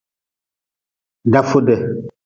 Dafude. 1.33 1.77